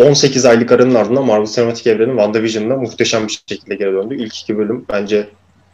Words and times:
18 0.00 0.44
aylık 0.46 0.72
aranın 0.72 0.94
ardından 0.94 1.24
Marvel 1.24 1.46
Sinematik 1.46 1.86
Evreni 1.86 2.10
WandaVision'da 2.10 2.76
muhteşem 2.76 3.26
bir 3.26 3.42
şekilde 3.48 3.74
geri 3.74 3.92
döndü. 3.92 4.14
İlk 4.14 4.40
iki 4.40 4.58
bölüm 4.58 4.84
bence 4.88 5.28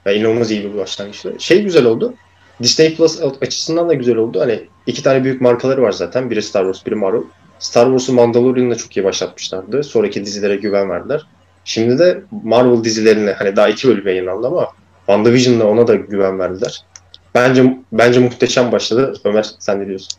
ya 0.06 0.13
inanılmaz 0.13 0.51
iyi 0.51 0.65
bir 0.65 0.79
başlangıçtı. 0.79 1.35
Şey 1.38 1.63
güzel 1.63 1.85
oldu. 1.85 2.15
Disney 2.63 2.95
Plus 2.95 3.21
açısından 3.41 3.88
da 3.88 3.95
güzel 3.95 4.17
oldu. 4.17 4.41
Hani 4.41 4.60
iki 4.87 5.03
tane 5.03 5.24
büyük 5.24 5.41
markaları 5.41 5.83
var 5.83 5.92
zaten. 5.92 6.31
Biri 6.31 6.42
Star 6.42 6.63
Wars, 6.63 6.87
biri 6.87 6.95
Marvel. 6.95 7.23
Star 7.59 7.85
Wars'u 7.85 8.13
Mandalorian'la 8.13 8.74
çok 8.74 8.97
iyi 8.97 9.04
başlatmışlardı. 9.04 9.83
Sonraki 9.83 10.24
dizilere 10.24 10.56
güven 10.56 10.90
verdiler. 10.90 11.27
Şimdi 11.65 11.99
de 11.99 12.22
Marvel 12.45 12.85
dizilerine 12.85 13.33
hani 13.33 13.56
daha 13.56 13.69
iki 13.69 13.88
bölüm 13.88 14.06
yayınlandı 14.06 14.47
ama 14.47 14.69
WandaVision'la 14.99 15.65
ona 15.65 15.87
da 15.87 15.95
güven 15.95 16.38
verdiler. 16.38 16.84
Bence 17.34 17.77
bence 17.92 18.20
muhteşem 18.20 18.72
başladı. 18.72 19.14
Ömer 19.24 19.47
sen 19.58 19.80
ne 19.80 19.86
diyorsun? 19.86 20.19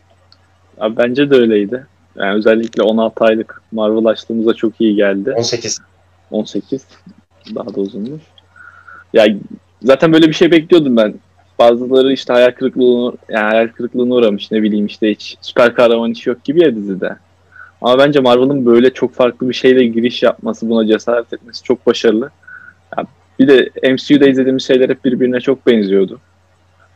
Abi 0.80 0.96
bence 0.96 1.30
de 1.30 1.34
öyleydi. 1.34 1.86
Yani 2.18 2.34
özellikle 2.34 2.82
16 2.82 3.24
aylık 3.24 3.62
Marvel 3.72 4.06
açtığımızda 4.06 4.54
çok 4.54 4.80
iyi 4.80 4.96
geldi. 4.96 5.32
18. 5.36 5.78
18. 6.30 6.86
Daha 7.54 7.74
da 7.74 7.80
uzunmuş. 7.80 8.22
Ya 9.12 9.26
zaten 9.82 10.12
böyle 10.12 10.28
bir 10.28 10.32
şey 10.32 10.50
bekliyordum 10.50 10.96
ben. 10.96 11.14
Bazıları 11.58 12.12
işte 12.12 12.32
hayal 12.32 12.50
kırıklığına, 12.50 13.12
yani 13.28 13.44
hayal 13.44 13.68
kırıklığına 13.68 14.14
uğramış 14.14 14.50
ne 14.50 14.62
bileyim 14.62 14.86
işte 14.86 15.10
hiç 15.10 15.36
süper 15.40 15.74
kahraman 15.74 16.10
işi 16.10 16.28
yok 16.28 16.44
gibi 16.44 16.62
ya 16.62 16.76
dizide. 16.76 17.16
Ama 17.82 17.98
bence 17.98 18.20
Marvel'ın 18.20 18.66
böyle 18.66 18.90
çok 18.90 19.14
farklı 19.14 19.48
bir 19.48 19.54
şeyle 19.54 19.84
giriş 19.84 20.22
yapması, 20.22 20.68
buna 20.68 20.86
cesaret 20.86 21.32
etmesi 21.32 21.62
çok 21.62 21.86
başarılı. 21.86 22.30
Ya 22.98 23.04
bir 23.38 23.48
de 23.48 23.70
MCU'da 23.92 24.28
izlediğimiz 24.28 24.66
şeyler 24.66 24.88
hep 24.88 25.04
birbirine 25.04 25.40
çok 25.40 25.66
benziyordu. 25.66 26.20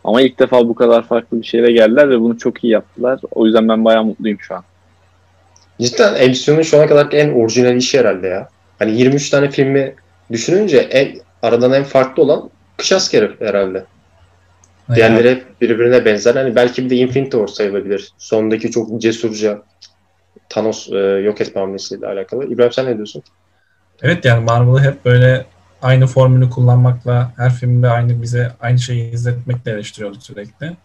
Ama 0.05 0.23
ilk 0.23 0.39
defa 0.39 0.69
bu 0.69 0.75
kadar 0.75 1.03
farklı 1.03 1.41
bir 1.41 1.47
şeyle 1.47 1.73
geldiler 1.73 2.11
ve 2.11 2.21
bunu 2.21 2.39
çok 2.39 2.65
iyi 2.65 2.73
yaptılar. 2.73 3.21
O 3.31 3.47
yüzden 3.47 3.69
ben 3.69 3.85
bayağı 3.85 4.05
mutluyum 4.05 4.39
şu 4.41 4.55
an. 4.55 4.63
Cidden 5.83 6.31
MCU'nun 6.31 6.63
şu 6.63 6.79
ana 6.79 6.87
kadar 6.87 7.13
en 7.13 7.33
orijinal 7.33 7.77
işi 7.77 7.99
herhalde 7.99 8.29
ya. 8.29 8.49
Hani 8.79 8.99
23 8.99 9.31
tane 9.31 9.51
filmi 9.51 9.95
düşününce 10.33 10.79
en, 10.79 11.19
aradan 11.43 11.73
en 11.73 11.85
farklı 11.85 12.23
olan 12.23 12.51
Kış 12.77 12.93
Askeri 12.93 13.31
herhalde. 13.39 13.85
Diğerleri 14.95 15.31
hep 15.31 15.61
birbirine 15.61 16.05
benzer. 16.05 16.35
Hani 16.35 16.57
belki 16.57 16.85
bir 16.85 16.91
de 16.91 16.97
Infinity 16.97 17.37
War 17.37 17.47
sayılabilir. 17.47 18.13
Sondaki 18.19 18.71
çok 18.71 19.01
cesurca 19.01 19.63
Thanos 20.49 20.89
e, 20.93 20.97
yok 20.99 21.41
etme 21.41 21.61
hamlesiyle 21.61 22.07
alakalı. 22.07 22.45
İbrahim 22.47 22.73
sen 22.73 22.87
ne 22.87 22.97
diyorsun? 22.97 23.23
Evet 24.03 24.25
yani 24.25 24.45
Marvel'ı 24.45 24.81
hep 24.81 25.05
böyle 25.05 25.47
aynı 25.83 26.07
formülü 26.07 26.51
kullanmakla 26.51 27.33
her 27.37 27.53
filmde 27.53 27.89
aynı 27.89 28.23
bize 28.23 28.53
aynı 28.61 28.79
şeyi 28.79 29.13
izletmekle 29.13 29.71
eleştiriyorduk 29.71 30.23
sürekli. 30.23 30.77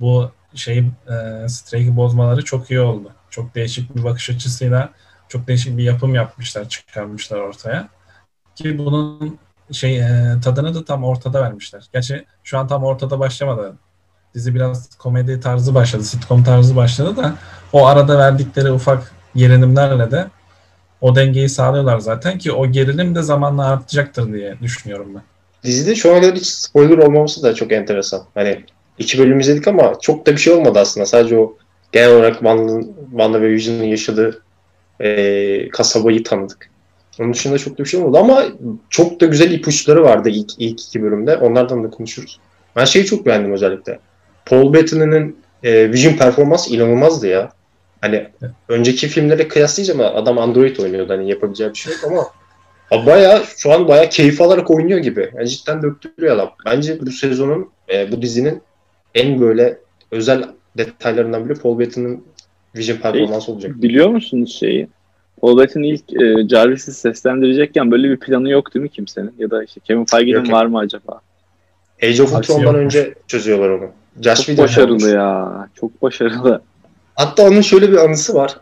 Bu 0.00 0.30
şeyi 0.54 0.84
e, 1.08 1.48
streak'i 1.48 1.96
bozmaları 1.96 2.44
çok 2.44 2.70
iyi 2.70 2.80
oldu. 2.80 3.12
Çok 3.34 3.54
değişik 3.54 3.96
bir 3.96 4.04
bakış 4.04 4.30
açısıyla 4.30 4.90
çok 5.28 5.46
değişik 5.46 5.76
bir 5.76 5.82
yapım 5.82 6.14
yapmışlar, 6.14 6.68
çıkarmışlar 6.68 7.38
ortaya. 7.38 7.88
Ki 8.54 8.78
bunun 8.78 9.38
şey 9.72 10.00
e, 10.00 10.34
tadını 10.44 10.74
da 10.74 10.84
tam 10.84 11.04
ortada 11.04 11.42
vermişler. 11.42 11.84
Gerçi 11.92 12.24
şu 12.44 12.58
an 12.58 12.68
tam 12.68 12.84
ortada 12.84 13.18
başlamadı. 13.18 13.74
Dizi 14.34 14.54
biraz 14.54 14.96
komedi 14.96 15.40
tarzı 15.40 15.74
başladı, 15.74 16.04
sitcom 16.04 16.44
tarzı 16.44 16.76
başladı 16.76 17.16
da 17.16 17.34
o 17.72 17.86
arada 17.86 18.18
verdikleri 18.18 18.72
ufak 18.72 19.12
gerilimlerle 19.36 20.10
de 20.10 20.26
o 21.00 21.16
dengeyi 21.16 21.48
sağlıyorlar 21.48 21.98
zaten 21.98 22.38
ki 22.38 22.52
o 22.52 22.66
gerilim 22.66 23.14
de 23.14 23.22
zamanla 23.22 23.66
artacaktır 23.66 24.32
diye 24.32 24.56
düşünüyorum 24.62 25.14
ben. 25.14 25.22
Dizide 25.64 25.94
şu 25.94 26.16
ana 26.16 26.32
hiç 26.32 26.46
spoiler 26.46 26.98
olmaması 26.98 27.42
da 27.42 27.54
çok 27.54 27.72
enteresan. 27.72 28.22
Hani 28.34 28.64
iki 28.98 29.18
bölüm 29.18 29.40
izledik 29.40 29.68
ama 29.68 29.92
çok 30.00 30.26
da 30.26 30.32
bir 30.32 30.38
şey 30.38 30.52
olmadı 30.52 30.78
aslında. 30.78 31.06
Sadece 31.06 31.38
o 31.38 31.56
genel 31.94 32.10
olarak 32.10 32.34
Wanda 33.10 33.42
ve 33.42 33.50
Vision'ın 33.50 33.84
yaşadığı 33.84 34.42
e, 35.00 35.68
kasabayı 35.68 36.24
tanıdık. 36.24 36.70
Onun 37.20 37.32
dışında 37.32 37.58
çok 37.58 37.78
da 37.78 37.84
bir 37.84 37.88
şey 37.88 38.00
olmadı 38.00 38.18
ama 38.18 38.44
çok 38.90 39.20
da 39.20 39.26
güzel 39.26 39.50
ipuçları 39.50 40.04
vardı 40.04 40.28
ilk, 40.28 40.50
ilk 40.58 40.80
iki 40.80 41.02
bölümde. 41.02 41.36
Onlardan 41.36 41.84
da 41.84 41.90
konuşuruz. 41.90 42.40
Ben 42.76 42.84
şeyi 42.84 43.04
çok 43.04 43.26
beğendim 43.26 43.52
özellikle. 43.52 43.98
Paul 44.46 44.72
Bettany'nin 44.72 45.36
e, 45.62 45.92
Vision 45.92 46.12
performans 46.12 46.70
inanılmazdı 46.70 47.26
ya. 47.26 47.50
Hani 48.00 48.26
önceki 48.68 49.08
filmlere 49.08 49.48
kıyaslayacağım 49.48 50.00
adam 50.00 50.38
Android 50.38 50.76
oynuyordu 50.76 51.12
hani 51.12 51.30
yapabileceği 51.30 51.70
bir 51.70 51.78
şey 51.78 51.92
yok 51.92 52.04
ama 52.04 52.26
baya 53.06 53.42
şu 53.56 53.72
an 53.72 53.88
baya 53.88 54.08
keyif 54.08 54.40
alarak 54.40 54.70
oynuyor 54.70 54.98
gibi. 54.98 55.30
Yani 55.36 55.48
cidden 55.48 55.82
döktürüyor 55.82 56.34
adam. 56.34 56.50
Bence 56.66 57.00
bu 57.00 57.10
sezonun 57.10 57.70
e, 57.92 58.12
bu 58.12 58.22
dizinin 58.22 58.62
en 59.14 59.40
böyle 59.40 59.78
özel 60.10 60.44
detaylarından 60.76 61.48
biri 61.48 61.58
Paul 61.58 61.78
Bettany'nin 61.78 62.24
Vision 62.76 62.96
performansı 62.96 63.52
olacak. 63.52 63.82
Biliyor 63.82 64.08
musunuz 64.08 64.56
şeyi? 64.60 64.88
Paul 65.40 65.58
Bettany 65.58 65.90
ilk 65.90 66.22
e, 66.22 66.48
Jarvis'i 66.48 66.92
seslendirecekken 66.92 67.90
böyle 67.90 68.10
bir 68.10 68.16
planı 68.16 68.50
yok 68.50 68.74
değil 68.74 68.82
mi 68.82 68.88
kimsenin? 68.88 69.34
Ya 69.38 69.50
da 69.50 69.64
işte 69.64 69.80
Kevin 69.84 70.04
Feige'nin 70.04 70.52
var 70.52 70.66
mı 70.66 70.78
acaba? 70.78 71.20
Age 72.02 72.22
of 72.22 72.34
Ultron'dan 72.34 72.74
önce 72.74 73.14
çözüyorlar 73.26 73.68
onu. 73.68 73.90
Josh 74.20 74.46
çok 74.46 74.58
başarılı 74.58 74.94
olmuş. 74.94 75.14
ya. 75.14 75.68
Çok 75.74 76.02
başarılı. 76.02 76.62
Hatta 77.14 77.48
onun 77.48 77.60
şöyle 77.60 77.92
bir 77.92 77.96
anısı 77.96 78.34
var. 78.34 78.56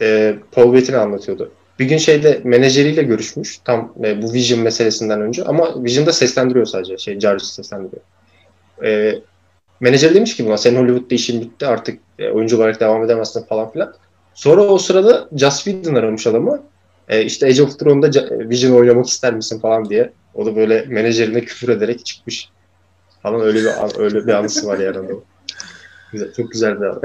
Ee, 0.00 0.36
Paul 0.52 0.72
Bettany 0.72 0.96
anlatıyordu. 0.96 1.50
Bir 1.78 1.84
gün 1.84 1.98
şeyde 1.98 2.40
menajeriyle 2.44 3.02
görüşmüş. 3.02 3.58
Tam 3.64 3.92
e, 4.04 4.22
bu 4.22 4.32
Vision 4.32 4.60
meselesinden 4.60 5.20
önce. 5.20 5.44
Ama 5.44 5.84
Vision'da 5.84 6.12
seslendiriyor 6.12 6.66
sadece. 6.66 6.98
Şey 6.98 7.20
Jarvis 7.20 7.44
seslendiriyor. 7.44 8.02
Ee, 8.84 9.14
menajer 9.80 10.14
demiş 10.14 10.36
ki 10.36 10.46
buna 10.46 10.56
senin 10.56 10.78
Hollywood'da 10.78 11.14
işin 11.14 11.40
bitti 11.40 11.66
artık 11.66 11.98
e, 12.18 12.30
oyuncu 12.30 12.56
olarak 12.56 12.80
devam 12.80 13.04
edemezsin 13.04 13.42
falan 13.42 13.72
filan. 13.72 13.94
Sonra 14.34 14.62
o 14.62 14.78
sırada 14.78 15.28
Joss 15.36 15.64
Whedon 15.64 15.94
aramış 15.94 16.26
adamı. 16.26 16.62
E, 17.08 17.24
işte 17.24 17.46
Age 17.46 17.62
of 17.62 17.78
Thrones'da 17.78 18.48
Vision 18.48 18.76
oynamak 18.76 19.06
ister 19.06 19.34
misin 19.34 19.60
falan 19.60 19.88
diye. 19.88 20.12
O 20.34 20.46
da 20.46 20.56
böyle 20.56 20.84
menajerine 20.88 21.40
küfür 21.40 21.68
ederek 21.68 22.06
çıkmış. 22.06 22.48
Falan 23.22 23.40
öyle 23.40 23.58
bir 23.58 23.98
öyle 23.98 24.26
bir 24.26 24.32
anısı 24.32 24.66
var 24.66 24.78
yani. 24.78 25.08
Güzel, 26.12 26.32
çok 26.32 26.52
güzel 26.52 26.80
bir 26.80 26.86
anı. 26.86 27.00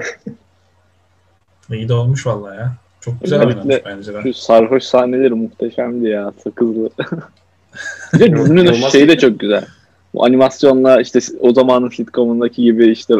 İyi 1.75 1.89
de 1.89 1.93
olmuş 1.93 2.27
vallahi 2.27 2.57
ya. 2.57 2.75
Çok 3.01 3.21
güzel 3.21 3.47
oynamış 3.47 3.75
bence 3.85 4.13
de. 4.13 4.21
Şu 4.23 4.33
sarhoş 4.33 4.83
sahneleri 4.83 5.33
muhteşemdi 5.33 6.07
ya. 6.07 6.33
Sakızlı. 6.43 6.89
bir 8.13 8.19
de 8.19 8.35
dizinin 8.35 8.89
şeyi 8.89 9.07
de 9.07 9.17
çok 9.17 9.39
güzel. 9.39 9.65
Bu 10.13 10.25
animasyonla 10.25 11.01
işte 11.01 11.19
o 11.39 11.53
zamanın 11.53 11.89
sitcomundaki 11.89 12.63
gibi 12.63 12.91
işte 12.91 13.13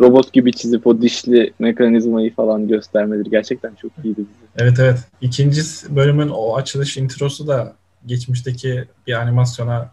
robot 0.00 0.32
gibi 0.32 0.52
çizip 0.52 0.86
o 0.86 1.02
dişli 1.02 1.52
mekanizmayı 1.58 2.34
falan 2.34 2.68
göstermeleri 2.68 3.30
gerçekten 3.30 3.74
çok 3.74 3.90
iyiydi. 4.04 4.18
Bize. 4.18 4.64
Evet 4.64 4.78
evet. 4.80 4.98
İkinci 5.20 5.62
bölümün 5.88 6.28
o 6.28 6.56
açılış 6.56 6.96
introsu 6.96 7.46
da 7.46 7.72
geçmişteki 8.06 8.84
bir 9.06 9.12
animasyona 9.12 9.90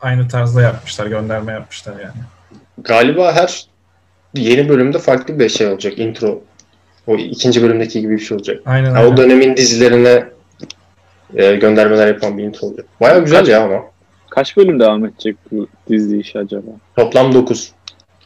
aynı 0.00 0.28
tarzda 0.28 0.62
yapmışlar, 0.62 1.06
gönderme 1.06 1.52
yapmışlar 1.52 1.92
yani. 1.92 2.24
Galiba 2.78 3.32
her 3.32 3.66
yeni 4.34 4.68
bölümde 4.68 4.98
farklı 4.98 5.38
bir 5.38 5.48
şey 5.48 5.66
olacak 5.66 5.98
intro. 5.98 6.42
O 7.06 7.16
ikinci 7.16 7.62
bölümdeki 7.62 8.00
gibi 8.00 8.12
bir 8.12 8.18
şey 8.18 8.36
olacak. 8.36 8.62
Aynen, 8.66 8.86
yani 8.86 8.98
aynen. 8.98 9.12
O 9.12 9.16
dönemin 9.16 9.56
dizilerine 9.56 10.28
e, 11.34 11.56
göndermeler 11.56 12.06
yapan 12.06 12.38
bir 12.38 12.44
intro 12.44 12.66
olacak. 12.66 12.86
Baya 13.00 13.18
güzel 13.18 13.38
kaç, 13.38 13.48
ya 13.48 13.64
ama. 13.64 13.93
Kaç 14.34 14.56
bölüm 14.56 14.80
devam 14.80 15.04
edecek 15.04 15.36
bu 15.52 15.68
dizi 15.88 16.18
işi 16.18 16.38
acaba? 16.38 16.70
Toplam 16.96 17.34
9. 17.34 17.72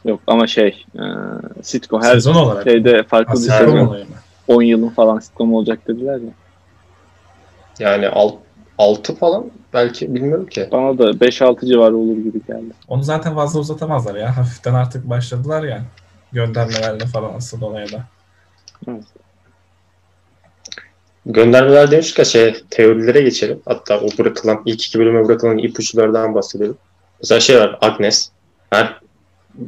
Yok 0.05 0.19
ama 0.27 0.47
şey 0.47 0.85
e, 0.95 1.03
sitcom 1.63 2.01
her 2.01 2.13
Sezon 2.13 2.35
olarak. 2.35 2.63
şeyde 2.63 3.03
farklı 3.03 3.33
bir 3.33 3.37
sezon. 3.37 3.65
sezon. 3.65 3.97
10 4.47 4.61
yılın 4.61 4.89
falan 4.89 5.19
sitcom 5.19 5.53
olacak 5.53 5.87
dediler 5.87 6.19
ya. 6.19 6.29
Yani 7.79 8.09
alt, 8.09 8.33
6 8.77 9.15
falan 9.15 9.45
belki 9.73 10.15
bilmiyorum 10.15 10.45
ki. 10.45 10.67
Bana 10.71 10.97
da 10.97 11.11
5-6 11.11 11.65
civarı 11.67 11.97
olur 11.97 12.17
gibi 12.17 12.41
geldi. 12.47 12.73
Onu 12.87 13.03
zaten 13.03 13.35
fazla 13.35 13.59
uzatamazlar 13.59 14.15
ya. 14.15 14.37
Hafiften 14.37 14.73
artık 14.73 15.09
başladılar 15.09 15.63
ya. 15.63 15.81
Göndermelerle 16.31 17.05
falan 17.05 17.33
asıl 17.33 17.61
olaya 17.61 17.91
da. 17.91 18.03
Evet. 18.87 19.03
Göndermeler 21.29 21.91
demişken 21.91 22.23
şey 22.23 22.55
teorilere 22.69 23.21
geçelim. 23.21 23.61
Hatta 23.65 23.99
o 23.99 24.07
bırakılan 24.17 24.61
ilk 24.65 24.85
iki 24.85 24.99
bölüme 24.99 25.27
bırakılan 25.27 25.57
ipuçlardan 25.57 26.35
bahsedelim. 26.35 26.77
Mesela 27.21 27.39
şey 27.39 27.59
var 27.59 27.77
Agnes. 27.81 28.29
Her 28.69 28.99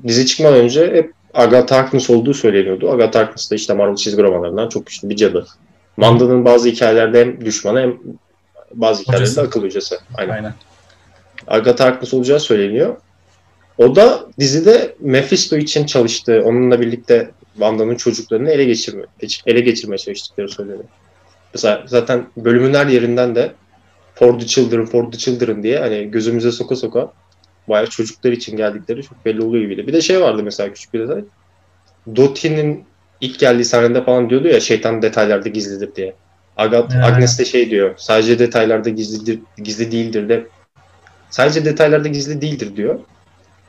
dizi 0.07 0.25
çıkmadan 0.25 0.59
önce 0.59 0.93
hep 0.93 1.13
Agatha 1.33 1.77
Harkness 1.77 2.09
olduğu 2.09 2.33
söyleniyordu. 2.33 2.91
Agatha 2.91 3.19
Harkness 3.19 3.51
da 3.51 3.55
işte 3.55 3.73
Marvel 3.73 3.95
çizgi 3.95 4.23
romanlarından 4.23 4.69
çok 4.69 4.85
güçlü 4.85 5.09
bir 5.09 5.15
cadı. 5.15 5.47
Manda'nın 5.97 6.45
bazı 6.45 6.69
hikayelerde 6.69 7.19
hem 7.19 7.45
düşmanı 7.45 7.79
hem 7.79 7.97
bazı 8.73 9.01
hikayelerde 9.01 9.31
Hocası. 9.31 9.47
akıl 9.47 9.63
hocası. 9.63 9.99
Aynen. 10.15 10.33
Aynen. 10.33 10.53
Agatha 11.47 11.85
Harkness 11.85 12.13
olacağı 12.13 12.39
söyleniyor. 12.39 12.95
O 13.77 13.95
da 13.95 14.25
dizide 14.39 14.95
Mephisto 14.99 15.57
için 15.57 15.85
çalıştığı, 15.85 16.43
onunla 16.45 16.81
birlikte 16.81 17.31
Wanda'nın 17.53 17.95
çocuklarını 17.95 18.51
ele 18.51 18.63
geçirme, 18.63 19.03
ele 19.45 19.59
geçirmeye 19.59 19.97
çalıştıkları 19.97 20.49
söyleniyor. 20.49 20.83
Mesela 21.53 21.83
zaten 21.85 22.25
bölümün 22.37 22.73
her 22.73 22.87
yerinden 22.87 23.35
de 23.35 23.51
For 24.15 24.39
the 24.39 24.45
Children, 24.45 24.85
For 24.85 25.11
the 25.11 25.17
Children 25.17 25.63
diye 25.63 25.79
hani 25.79 26.11
gözümüze 26.11 26.51
soka 26.51 26.75
soka 26.75 27.13
bayağı 27.69 27.87
çocuklar 27.87 28.31
için 28.31 28.57
geldikleri 28.57 29.03
çok 29.03 29.25
belli 29.25 29.41
oluyor 29.41 29.69
gibi. 29.69 29.87
Bir 29.87 29.93
de 29.93 30.01
şey 30.01 30.21
vardı 30.21 30.43
mesela 30.43 30.73
küçük 30.73 30.93
bir 30.93 30.99
detay. 30.99 31.23
Doty'nin 32.15 32.85
ilk 33.21 33.39
geldiği 33.39 33.65
sahnede 33.65 34.03
falan 34.03 34.29
diyordu 34.29 34.47
ya 34.47 34.59
şeytan 34.59 35.01
detaylarda 35.01 35.49
gizlidir 35.49 35.95
diye. 35.95 36.13
Agat, 36.57 36.93
Yani. 36.93 37.05
Agnes 37.05 37.39
de 37.39 37.45
şey 37.45 37.69
diyor. 37.69 37.93
Sadece 37.97 38.39
detaylarda 38.39 38.89
gizlidir, 38.89 39.39
gizli 39.57 39.91
değildir 39.91 40.29
de 40.29 40.47
sadece 41.29 41.65
detaylarda 41.65 42.07
gizli 42.07 42.41
değildir 42.41 42.75
diyor. 42.75 42.99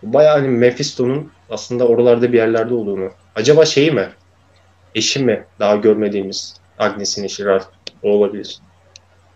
Bayağı 0.02 0.38
hani 0.38 0.48
Mephisto'nun 0.48 1.30
aslında 1.50 1.86
oralarda 1.88 2.32
bir 2.32 2.38
yerlerde 2.38 2.74
olduğunu. 2.74 3.10
Acaba 3.34 3.64
şeyi 3.64 3.90
mi? 3.90 4.08
Eşi 4.94 5.24
mi? 5.24 5.44
Daha 5.60 5.76
görmediğimiz 5.76 6.61
Agnes'in 6.78 7.24
eşi 7.24 7.44
Ralph. 7.44 7.64
O 8.02 8.08
olabilir. 8.08 8.58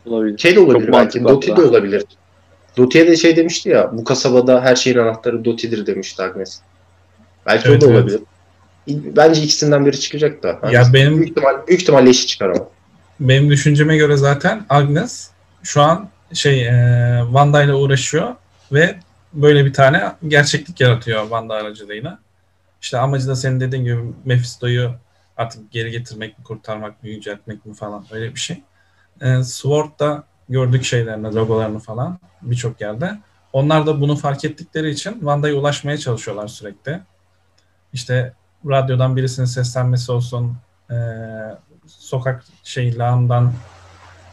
Olabilir. 0.07 0.39
Şey 0.39 0.57
de 0.57 0.61
olabilir 0.61 0.87
Çok 0.87 0.95
belki. 0.95 1.25
Dottie 1.25 1.57
de 1.57 1.63
olabilir. 1.63 2.05
Dottie'ye 2.77 3.07
de 3.11 3.17
şey 3.17 3.37
demişti 3.37 3.69
ya. 3.69 3.91
Bu 3.93 4.05
kasabada 4.05 4.61
her 4.63 4.77
şeyin 4.77 4.99
anahtarı 4.99 5.45
Dottie'dir 5.45 5.87
demişti 5.87 6.23
Agnes. 6.23 6.61
Belki 7.47 7.69
Evet, 7.69 7.83
o 7.83 7.87
da 7.87 7.91
evet. 7.91 7.97
olabilir. 8.03 8.21
Bence 8.89 9.43
ikisinden 9.43 9.87
biri 9.87 10.01
çıkacak 10.01 10.43
da. 10.43 10.59
Hani 10.61 10.75
Ya 10.75 10.85
benim- 10.93 11.17
büyük 11.17 11.31
ihtimal 11.31 11.67
büyük 11.67 11.83
ihtimalle 11.83 12.11
eşi 12.11 12.27
çıkar 12.27 12.49
ama. 12.51 12.69
Benim 13.21 13.51
düşünceme 13.51 13.97
göre 13.97 14.17
zaten 14.17 14.65
Agnes 14.69 15.31
şu 15.63 15.83
an 15.83 16.09
şey 16.33 16.67
e, 16.69 17.21
Wanda 17.25 17.63
ile 17.63 17.75
uğraşıyor 17.75 18.35
ve 18.73 18.95
böyle 19.33 19.65
bir 19.65 19.73
tane 19.73 20.13
gerçeklik 20.29 20.81
yaratıyor 20.81 21.23
Wanda 21.23 21.55
aracılığıyla. 21.55 22.19
İşte 22.83 22.99
amacı 22.99 23.29
da 23.29 23.37
senin 23.37 23.61
dediğin 23.61 23.85
gibi 23.85 23.99
Mephisto'yu 24.25 24.91
artık 25.37 25.73
geri 25.73 25.91
getirmek 25.91 26.39
mi, 26.39 26.45
kurtarmak 26.45 27.03
mı, 27.03 27.09
yüceltmek 27.09 27.67
mi 27.67 27.75
falan 27.75 28.05
öyle 28.11 28.35
bir 28.35 28.41
şey. 28.41 28.63
E, 29.21 29.43
Sword'da 29.43 30.25
gördük 30.49 30.85
şeylerini, 30.85 31.35
logolarını 31.35 31.79
falan 31.79 32.19
birçok 32.43 32.81
yerde. 32.81 33.19
Onlar 33.53 33.87
da 33.87 34.01
bunu 34.01 34.17
fark 34.17 34.45
ettikleri 34.45 34.91
için 34.91 35.13
Wanda'ya 35.13 35.55
ulaşmaya 35.55 35.99
çalışıyorlar 35.99 36.49
sürekli. 36.49 37.01
İşte 37.93 38.33
radyodan 38.67 39.17
birisinin 39.17 39.47
seslenmesi 39.47 40.13
olsun, 40.13 40.57
e, 40.91 40.97
sokak 41.87 42.45
şey 42.65 42.99
lağımdan 42.99 43.53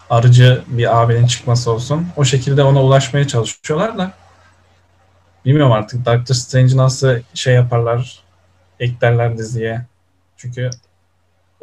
arıcı 0.10 0.64
bir 0.68 1.02
abinin 1.02 1.28
çıkması 1.28 1.72
olsun. 1.72 2.08
O 2.18 2.26
şekilde 2.26 2.64
ona 2.64 2.84
ulaşmaya 2.84 3.28
çalışıyorlar 3.28 3.98
da 3.98 4.14
bilmiyorum 5.46 5.72
artık 5.72 6.06
Doctor 6.06 6.36
Strange 6.36 6.78
nasıl 6.78 7.16
şey 7.34 7.54
yaparlar 7.56 8.20
eklerler 8.80 9.38
diziye. 9.38 9.86
Çünkü 10.38 10.70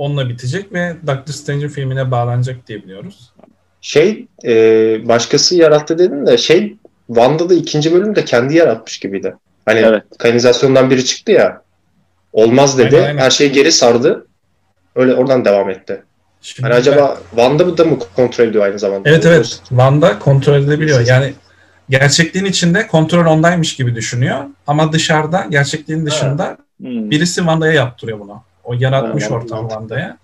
onunla 0.00 0.29
bitecek 0.29 0.73
ve 0.73 0.97
Doctor 1.06 1.32
Strange'in 1.32 1.69
filmine 1.69 2.11
bağlanacak 2.11 2.69
diye 2.69 2.82
biliyoruz. 2.82 3.32
Şey 3.81 4.26
e, 4.44 4.52
başkası 5.08 5.56
yarattı 5.56 5.99
dedin 5.99 6.26
de 6.26 6.38
şey 6.38 6.76
Wanda'da 7.06 7.55
ikinci 7.55 7.93
bölüm 7.93 8.17
de 8.17 8.25
kendi 8.25 8.56
yaratmış 8.56 8.99
gibiydi. 8.99 9.35
Hani 9.67 9.79
Evet. 9.79 10.02
kanalizasyondan 10.19 10.91
biri 10.91 11.05
çıktı 11.05 11.32
ya. 11.32 11.62
Olmaz 12.32 12.79
dedi. 12.79 12.97
Aynen, 12.97 13.08
aynen. 13.08 13.23
Her 13.23 13.31
şeyi 13.31 13.52
geri 13.52 13.73
sardı. 13.73 14.26
Öyle 14.97 15.14
oradan 15.14 15.44
devam 15.44 15.70
etti. 15.70 16.03
Şimdi 16.43 16.62
Hani 16.62 16.75
acaba 16.75 17.19
Wanda 17.31 17.79
da 17.79 17.85
mı 17.85 17.99
kontrol 18.17 18.44
ediyor 18.44 18.64
aynı 18.64 18.79
zamanda? 18.79 19.08
Evet 19.11 19.26
evet. 19.26 19.61
Wanda 19.69 20.19
kontrol 20.19 20.55
edebiliyor. 20.55 21.06
Yani 21.06 21.32
gerçekliğin 21.91 22.44
içinde 22.46 22.87
kontrol 22.87 23.26
ondaymış 23.26 23.76
gibi 23.76 23.94
düşünüyor. 23.94 24.38
Ama 24.67 24.93
dışarıda 24.93 25.46
gerçekliğin 25.50 26.06
dışında 26.06 26.56
Hmm. 26.81 27.11
birisi 27.11 27.37
Wanda'ya 27.37 27.73
yaptırıyor 27.73 28.20
bunu. 28.20 28.43
O 28.65 28.75
yaratmış 28.75 29.23
Evet, 29.23 29.33
ortam. 29.33 29.69
Aynen. 29.91 30.19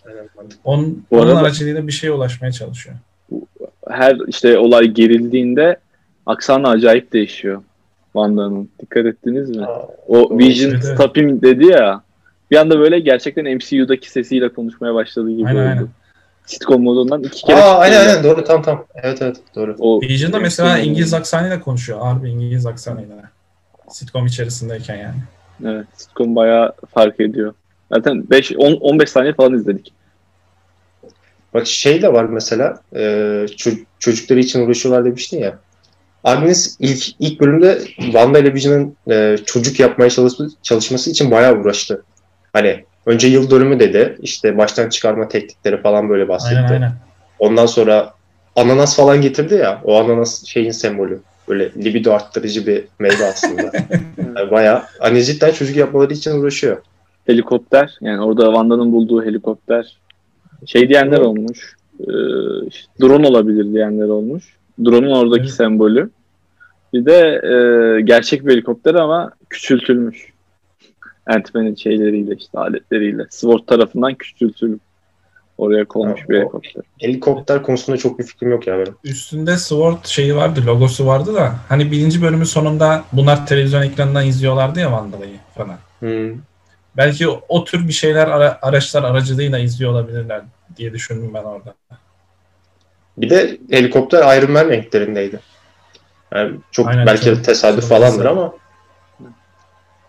Onun, 0.64 1.04
Bu 1.10 1.16
onun 1.18 1.26
arada- 1.26 1.38
aracılığıyla 1.40 1.86
bir 1.86 1.92
şeye 1.92 2.12
ulaşmaya 2.12 2.52
çalışıyor. 2.52 2.96
Her 3.88 4.16
işte 4.28 4.58
olay 4.58 4.84
gerildiğinde 4.88 5.76
aksanı 6.26 6.68
acayip 6.68 7.12
değişiyor 7.12 7.62
Wanda'nın. 8.12 8.70
Dikkat 8.80 9.06
ettiniz 9.06 9.56
mi? 9.56 9.66
Aa, 9.66 9.88
O 10.08 10.38
Vision 10.38 10.70
Evet, 10.70 10.82
evet. 10.86 10.94
Stop 10.98 11.16
him 11.16 11.42
dedi 11.42 11.66
ya. 11.66 12.00
Bir 12.50 12.56
anda 12.56 12.78
böyle 12.78 13.00
gerçekten 13.00 13.44
MCU'daki 13.56 14.10
sesiyle 14.10 14.48
konuşmaya 14.48 14.94
başladığı 14.94 15.30
gibi 15.30 15.46
Aynen, 15.48 15.60
oldu. 15.60 15.68
aynen. 15.68 15.88
Sitcom 16.46 16.82
modundan 16.82 17.22
iki 17.22 17.42
kere 17.42 17.56
Aa, 17.56 17.78
aynen 17.78 18.00
aynen 18.00 18.24
doğru 18.24 18.44
tam 18.44 18.62
tam. 18.62 18.84
Evet 18.94 19.22
evet 19.22 19.36
doğru. 19.54 19.76
O 19.78 20.00
Vision'da 20.00 20.38
mesela 20.38 20.78
İngiliz 20.78 21.14
aksanıyla 21.14 21.60
konuşuyor. 21.60 21.98
Harbi 22.00 22.30
İngiliz 22.30 22.66
aksanıyla. 22.66 23.16
Sitcom 23.88 24.26
içerisindeyken 24.26 24.96
yani. 24.96 25.16
Evet, 25.64 25.86
sitcom 25.94 26.36
bayağı 26.36 26.72
fark 26.94 27.20
ediyor. 27.20 27.54
Zaten 27.92 28.30
5 28.30 28.52
10 28.56 28.72
15 28.72 29.10
saniye 29.10 29.34
falan 29.34 29.54
izledik. 29.54 29.92
Bak 31.54 31.66
şey 31.66 32.02
de 32.02 32.12
var 32.12 32.24
mesela 32.24 32.80
e, 32.92 33.00
ço- 33.48 33.84
çocukları 33.98 34.40
için 34.40 34.66
uğraşıyorlar 34.66 35.04
demiştin 35.04 35.38
ya. 35.38 35.58
Agnes 36.24 36.76
ilk 36.80 37.06
ilk 37.20 37.40
bölümde 37.40 37.78
Wanda 37.96 38.38
ile 38.38 38.54
Vision'ın 38.54 38.96
e, 39.10 39.36
çocuk 39.46 39.80
yapmaya 39.80 40.10
çalışması, 40.10 40.56
çalışması 40.62 41.10
için 41.10 41.30
bayağı 41.30 41.58
uğraştı. 41.58 42.02
Hani 42.52 42.84
önce 43.06 43.28
yıl 43.28 43.50
dönümü 43.50 43.80
dedi. 43.80 44.16
işte 44.20 44.58
baştan 44.58 44.88
çıkarma 44.88 45.28
teknikleri 45.28 45.82
falan 45.82 46.08
böyle 46.08 46.28
bahsetti. 46.28 46.56
Aynen 46.56 46.72
aynen. 46.72 46.92
Ondan 47.38 47.66
sonra 47.66 48.14
ananas 48.56 48.96
falan 48.96 49.20
getirdi 49.20 49.54
ya. 49.54 49.80
O 49.84 50.00
ananas 50.00 50.44
şeyin 50.44 50.70
sembolü. 50.70 51.20
Böyle 51.48 51.72
libido 51.72 52.12
arttırıcı 52.12 52.66
bir 52.66 52.84
meyve 52.98 53.26
aslında. 53.26 53.62
yani 54.36 54.50
bayağı 54.50 54.82
hani 54.98 55.24
cidden 55.24 55.50
çocuk 55.50 55.76
yapmaları 55.76 56.12
için 56.12 56.30
uğraşıyor. 56.30 56.76
Helikopter, 57.26 57.98
yani 58.00 58.20
orada 58.24 58.44
Wanda'nın 58.46 58.92
bulduğu 58.92 59.24
helikopter. 59.24 59.96
Şey 60.66 60.88
diyenler 60.88 61.18
Hı. 61.18 61.28
olmuş. 61.28 61.76
e, 62.00 62.12
işte 62.68 62.92
drone 63.00 63.26
olabilir 63.26 63.72
diyenler 63.72 64.08
olmuş. 64.08 64.56
Drone'un 64.84 65.12
oradaki 65.16 65.42
Evet. 65.42 65.50
sembolü. 65.52 66.10
Bir 66.94 67.06
de 67.06 67.40
e, 67.44 68.00
gerçek 68.00 68.46
bir 68.46 68.52
helikopter 68.52 68.94
ama 68.94 69.30
küçültülmüş. 69.50 70.32
Ant-Man'in 71.26 71.74
şeyleriyle 71.74 72.34
işte 72.34 72.58
aletleriyle. 72.58 73.26
Sword 73.30 73.66
tarafından 73.66 74.14
küçültülüp 74.14 74.80
oraya 75.58 75.84
konmuş 75.84 76.20
Ha, 76.20 76.28
bir 76.28 76.38
helikopter. 76.38 76.82
Helikopter 76.98 77.62
konusunda 77.62 77.96
çok 77.98 78.18
bir 78.18 78.24
fikrim 78.24 78.50
yok 78.50 78.66
ya 78.66 78.78
benim. 78.78 78.94
Üstünde 79.04 79.56
Sword 79.56 80.04
şeyi 80.04 80.36
vardı, 80.36 80.60
logosu 80.66 81.06
vardı 81.06 81.34
da 81.34 81.52
hani 81.68 81.90
birinci 81.90 82.22
bölümün 82.22 82.44
sonunda 82.44 83.04
bunlar 83.12 83.46
televizyon 83.46 83.82
ekranından 83.82 84.26
izliyorlardı 84.26 84.80
ya 84.80 84.86
Wanda'yı 84.88 85.36
falan. 85.54 85.76
Hmm. 85.98 86.40
Belki 86.96 87.28
o, 87.28 87.40
o 87.48 87.64
tür 87.64 87.88
bir 87.88 87.92
şeyler 87.92 88.26
ara- 88.28 88.58
araçlar 88.62 89.02
aracılığıyla 89.02 89.58
izliyor 89.58 89.92
olabilirler 89.92 90.42
diye 90.76 90.92
düşündüm 90.92 91.34
ben 91.34 91.44
orada. 91.44 91.74
Bir 93.18 93.30
de 93.30 93.58
helikopter 93.70 94.38
Iron 94.38 94.50
Man 94.50 94.68
renklerindeydi. 94.68 95.40
Yani 96.34 96.56
çok 96.70 96.88
Aynen, 96.88 97.06
belki 97.06 97.24
çok- 97.24 97.44
tesadüf 97.44 97.80
çok 97.80 97.88
falandır 97.88 98.16
güzel. 98.16 98.30
ama 98.30 98.54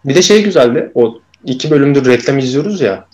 bir 0.05 0.15
de 0.15 0.21
şey 0.21 0.43
güzeldi. 0.43 0.91
O 0.95 1.19
iki 1.45 1.71
bölümdür 1.71 2.05
reklam 2.05 2.37
izliyoruz 2.37 2.81
ya. 2.81 3.07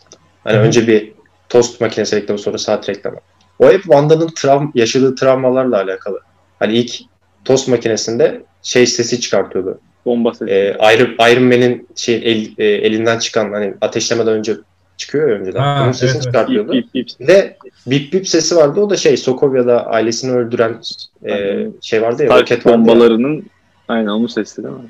Hani 0.44 0.58
Hı 0.58 0.60
hı. 0.62 0.64
önce 0.66 0.88
bir 0.88 1.14
tost 1.50 1.82
makinesi 1.82 2.16
reklamı 2.16 2.40
sonra 2.40 2.58
saat 2.58 2.90
reklamı. 2.90 3.18
O 3.60 3.70
hep 3.70 3.84
Wanda'nın 3.84 4.28
travm 4.36 4.68
yaşadığı 4.76 5.16
travmalarla 5.16 5.78
alakalı. 5.82 6.20
Hani 6.60 6.74
ilk 6.74 6.96
tost 7.46 7.68
makinesinde 7.68 8.44
şey 8.64 8.88
sesi 8.88 9.20
çıkartıyordu. 9.22 9.80
Bomba 10.06 10.34
sesi. 10.34 10.52
Ee, 10.52 10.78
Iron, 10.96 11.32
Iron 11.32 11.44
Man'in 11.44 11.88
şey 11.96 12.16
el- 12.16 12.54
e, 12.58 12.66
elinden 12.66 13.20
çıkan 13.20 13.54
hani 13.54 13.74
ateşlemeden 13.82 14.34
önce 14.34 14.56
çıkıyor 14.98 15.30
ya 15.30 15.36
önceden. 15.36 15.60
Ha, 15.60 15.82
Onun 15.84 15.92
sesini 15.92 16.12
evet. 16.16 16.24
çıkartıyordu. 16.24 16.72
Bip, 16.72 16.94
bip, 16.94 17.08
bip. 17.08 17.20
Bir 17.20 17.28
de 17.28 17.58
bip 17.88 18.14
bip 18.14 18.28
sesi 18.28 18.56
vardı. 18.56 18.80
O 18.82 18.90
da 18.90 18.98
şey 18.98 19.18
Sokovya'da 19.18 19.86
ailesini 19.88 20.32
öldüren 20.32 20.82
e, 21.26 21.66
şey 21.82 22.02
vardı 22.02 22.24
ya 22.24 22.28
Stark 22.30 22.42
roket 22.42 22.66
vardı 22.66 22.70
ya. 22.70 22.78
bombalarının 22.80 23.46
aynen 23.88 24.08
onun 24.08 24.28
sesi 24.28 24.64
değil 24.64 24.76
mi? 24.76 24.82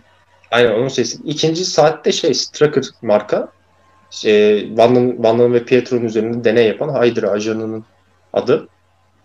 Aynen 0.52 0.72
onun 0.72 0.88
sesi. 0.88 1.18
İkinci 1.26 1.66
saatte 1.66 2.12
şey 2.12 2.34
Strucker 2.34 2.84
marka 3.02 3.48
şey, 4.12 4.68
Wanda'nın 4.68 5.12
Wanda'nın 5.16 5.54
ve 5.54 5.64
Pietro'nun 5.66 6.06
üzerinde 6.06 6.44
deney 6.44 6.68
yapan 6.68 7.04
Hydra 7.04 7.30
ajanının 7.30 7.84
adı. 8.34 8.68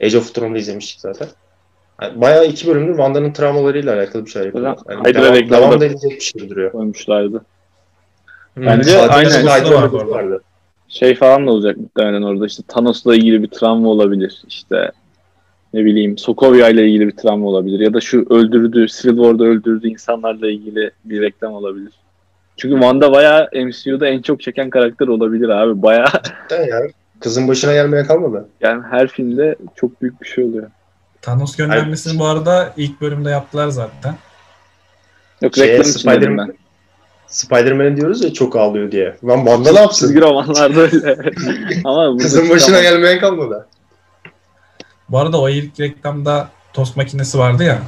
Age 0.02 0.18
of 0.18 0.34
Thrones'u 0.34 0.58
izlemiştik 0.60 1.00
zaten. 1.00 1.28
Yani 2.02 2.20
bayağı 2.20 2.46
iki 2.46 2.66
bölümdür 2.68 2.92
Wanda'nın 2.92 3.32
travmalarıyla 3.32 3.94
alakalı 3.96 4.24
bir 4.24 4.30
şey 4.30 4.44
yapıyor. 4.44 4.76
Yani 4.90 5.00
Hydra 5.00 5.22
devam, 5.22 5.34
reklamı 5.34 5.62
devam 5.62 5.80
da- 5.80 5.84
edilecek 5.86 6.10
bir 6.10 6.20
şey 6.20 6.50
duruyor. 6.50 6.72
Koymuşlardı. 6.72 7.44
Hmm, 8.54 8.66
Bence 8.66 8.90
saatin 8.90 9.12
aynen. 9.14 9.64
Hydra 9.64 10.08
vardı. 10.08 10.42
Şey 10.88 11.14
falan 11.14 11.46
da 11.46 11.50
olacak 11.50 11.76
muhtemelen 11.76 12.22
orada 12.22 12.46
işte 12.46 12.62
Thanos'la 12.68 13.14
ilgili 13.14 13.42
bir 13.42 13.48
travma 13.48 13.88
olabilir. 13.88 14.42
İşte 14.48 14.90
ne 15.74 15.84
bileyim 15.84 16.18
Sokovia 16.18 16.68
ile 16.68 16.86
ilgili 16.88 17.06
bir 17.06 17.16
travma 17.16 17.48
olabilir. 17.48 17.80
Ya 17.80 17.94
da 17.94 18.00
şu 18.00 18.26
öldürdüğü, 18.30 18.86
Civil 18.88 19.16
War'da 19.16 19.44
öldürdüğü 19.44 19.88
insanlarla 19.88 20.50
ilgili 20.50 20.90
bir 21.04 21.22
reklam 21.22 21.52
olabilir. 21.52 21.92
Çünkü 22.56 22.74
Wanda 22.74 23.12
bayağı 23.12 23.48
MCU'da 23.54 24.06
en 24.08 24.22
çok 24.22 24.40
çeken 24.40 24.70
karakter 24.70 25.08
olabilir 25.08 25.48
abi. 25.48 25.82
Bayağı 25.82 26.06
Cidden 26.48 26.66
ya. 26.66 26.80
Kızın 27.20 27.48
başına 27.48 27.72
gelmeye 27.72 28.04
kalmadı. 28.04 28.48
yani 28.60 28.82
her 28.90 29.08
filmde 29.08 29.56
çok 29.76 30.02
büyük 30.02 30.20
bir 30.22 30.26
şey 30.26 30.44
oluyor. 30.44 30.70
Thanos 31.28 31.56
göndermesini 31.56 32.18
bu 32.18 32.26
arada 32.26 32.72
ilk 32.76 33.00
bölümde 33.00 33.30
yaptılar 33.30 33.68
zaten. 33.68 34.14
Yok 35.42 35.54
Şeye, 35.54 35.78
reklam 35.78 35.84
Spider- 35.92 36.38
ben. 36.38 36.54
Spider-Man 37.26 37.96
diyoruz 37.96 38.24
ya 38.24 38.32
çok 38.32 38.56
ağlıyor 38.56 38.92
diye. 38.92 39.16
Lan 39.24 39.36
Wanda 39.36 39.72
ne 39.72 39.80
yapsın? 39.80 40.06
Çizgi 40.06 40.20
romanlarda 40.20 40.80
öyle. 40.80 41.16
Ama 41.84 42.16
Kızın 42.16 42.42
başına 42.50 42.58
çıkamaz. 42.58 42.82
gelmeye 42.82 43.18
kalmadı. 43.18 43.66
Bu 45.08 45.18
arada 45.18 45.40
o 45.40 45.48
ilk 45.48 45.80
reklamda 45.80 46.48
tost 46.72 46.96
makinesi 46.96 47.38
vardı 47.38 47.64
ya. 47.64 47.78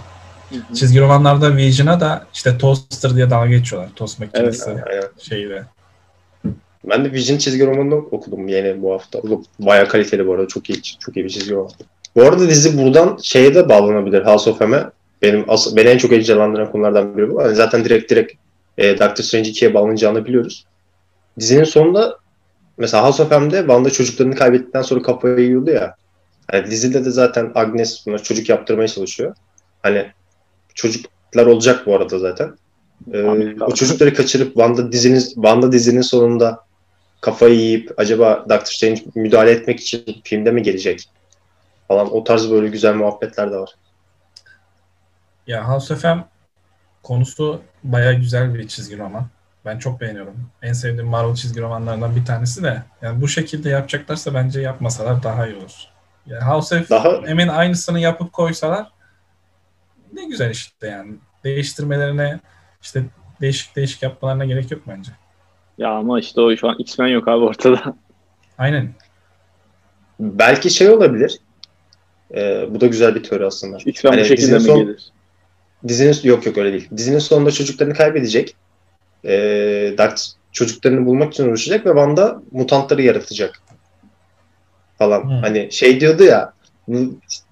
Çizgi 0.75 1.01
romanlarda 1.01 1.57
Vision'a 1.57 2.01
da 2.01 2.27
işte 2.35 2.59
toaster 2.59 3.17
diye 3.17 3.31
dalga 3.31 3.47
geçiyorlar. 3.49 3.91
Tost 3.97 4.19
makinesi 4.21 4.71
Aynen. 4.71 5.03
şeyiyle. 5.19 5.65
Ben 6.85 7.05
de 7.05 7.13
Vision 7.13 7.39
çizgi 7.39 7.67
romanını 7.67 7.95
okudum 7.95 8.49
yeni 8.49 8.83
bu 8.83 8.93
hafta. 8.95 9.19
Bayağı 9.59 9.89
kaliteli 9.89 10.27
bu 10.27 10.35
arada. 10.35 10.49
Çok 10.49 10.71
iyi, 10.71 10.83
çok 10.83 11.17
iyi 11.17 11.25
bir 11.25 11.31
çizgi 11.31 11.55
roman. 11.55 11.71
Bu 12.17 12.23
arada 12.23 12.49
dizi 12.49 12.79
buradan 12.79 13.19
şeye 13.23 13.55
de 13.55 13.69
bağlanabilir 13.69 14.23
House 14.25 14.51
of 14.51 14.61
M'e. 14.61 14.85
Benim 15.23 15.45
as- 15.51 15.77
beni 15.77 15.89
en 15.89 15.99
çok 15.99 16.11
heyecanlandıran 16.11 16.73
konulardan 16.73 17.17
biri 17.17 17.31
bu. 17.35 17.41
Yani 17.43 17.55
zaten 17.55 17.85
direkt 17.85 18.11
direkt 18.11 18.33
e, 18.79 18.99
Doctor 18.99 19.25
Strange 19.25 19.49
2'ye 19.51 19.75
bağlanacağını 19.75 20.25
biliyoruz. 20.27 20.65
Dizinin 21.39 21.65
sonunda 21.65 22.19
mesela 22.79 23.05
House 23.05 23.23
of 23.23 23.31
M'de 23.31 23.59
Wanda 23.59 23.91
çocuklarını 23.91 24.35
kaybettikten 24.35 24.83
sonra 24.83 25.03
kafayı 25.03 25.41
yiyordu 25.41 25.71
ya. 25.71 25.95
Hani 26.51 26.71
dizide 26.71 27.05
de 27.05 27.11
zaten 27.11 27.53
Agnes 27.55 28.07
buna 28.07 28.19
çocuk 28.19 28.49
yaptırmaya 28.49 28.89
çalışıyor. 28.89 29.35
Hani 29.83 30.07
çocuklar 30.75 31.47
olacak 31.47 31.87
bu 31.87 31.97
arada 31.97 32.19
zaten. 32.19 32.51
Ee, 33.13 33.23
o 33.61 33.75
çocukları 33.75 34.15
kaçırıp 34.15 34.47
Wanda 34.47 34.93
dizinin 34.93 35.19
Wanda 35.21 35.73
dizinin 35.73 36.01
sonunda 36.01 36.61
kafayı 37.21 37.55
yiyip 37.55 37.91
acaba 37.97 38.45
Doctor 38.49 38.73
Strange 38.73 39.03
müdahale 39.15 39.51
etmek 39.51 39.81
için 39.81 40.05
filmde 40.25 40.51
mi 40.51 40.63
gelecek? 40.63 41.09
Falan 41.91 42.15
o 42.15 42.25
tarz 42.25 42.51
böyle 42.51 42.69
güzel 42.69 42.95
muhabbetler 42.95 43.53
de 43.53 43.57
var. 43.57 43.71
Ya 45.47 45.69
House 45.69 45.95
of 45.95 46.05
M 46.05 46.25
konusu 47.03 47.63
baya 47.85 48.13
güzel 48.13 48.55
bir 48.55 48.69
çizgi 48.69 48.99
roman. 48.99 49.27
Ben 49.65 49.79
çok 49.79 50.01
beğeniyorum. 50.01 50.51
En 50.63 50.73
sevdiğim 50.73 51.09
Marvel 51.11 51.35
çizgi 51.35 51.61
romanlarından 51.61 52.17
bir 52.17 52.25
tanesi 52.25 52.63
de. 52.63 52.83
Yani 53.03 53.21
bu 53.21 53.29
şekilde 53.29 53.69
yapacaklarsa 53.69 54.35
bence 54.35 54.61
yapmasalar 54.61 55.23
daha 55.23 55.47
iyi 55.47 55.57
olur. 55.57 55.85
Yani 56.27 56.45
House 56.45 56.81
of 56.81 56.91
Daha 56.91 57.21
M'in 57.21 57.49
aynısını 57.49 58.01
yapıp 58.01 58.33
koysalar 58.33 58.91
ne 60.13 60.25
güzel 60.25 60.51
işte 60.51 60.87
yani. 60.87 61.15
Değiştirmelerine 61.45 62.41
işte 62.83 63.05
değişik 63.41 63.77
değişik 63.77 64.03
yapmalarına 64.03 64.45
gerek 64.45 64.71
yok 64.71 64.83
bence. 64.89 65.13
Ya 65.79 65.91
ama 65.91 66.21
işte 66.21 66.41
o 66.41 66.57
şu 66.57 66.69
an 66.69 66.77
X-Men 66.79 67.09
yok 67.09 67.29
abi 67.29 67.45
ortada. 67.45 67.95
Aynen. 68.59 68.95
belki 70.21 70.71
şey 70.71 70.91
olabilir. 70.91 71.41
Ee, 72.35 72.65
bu 72.71 72.81
da 72.81 72.87
güzel 72.87 73.15
bir 73.15 73.23
teori 73.23 73.47
aslında. 73.47 73.79
X-Men 73.87 74.11
Hani 74.11 74.21
bu 74.21 74.25
şekilde 74.25 74.47
dizinin 74.47 74.63
mi 74.63 74.67
son- 74.67 74.79
gelir? 74.87 75.13
Dizinin 75.89 76.17
yok 76.23 76.47
yok 76.47 76.59
öyle 76.59 76.73
değil. 76.73 76.89
Dizinin 76.97 77.19
sonunda 77.19 77.51
çocuklarını 77.51 77.95
kaybedecek. 77.95 78.55
Ee, 79.25 79.95
Dart 79.99 80.33
çocuklarını 80.53 81.07
bulmak 81.07 81.33
için 81.33 81.49
uğraşacak 81.49 81.87
ve 81.87 81.91
Wanda 81.91 82.43
mutantları 82.53 83.03
yaratacak. 83.03 83.63
Falan. 84.99 85.23
Hmm. 85.23 85.31
Hani 85.31 85.73
şey 85.73 86.01
diyordu 86.01 86.23
ya 86.23 86.53